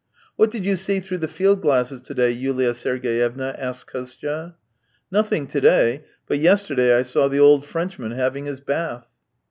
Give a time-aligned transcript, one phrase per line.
[0.35, 4.55] "What did you see through the field glasses to day?" Yulia Sergeyevna asked Kostya."
[5.11, 9.07] Nothing to day, but yesterday I saw the old Frenchman having his bath."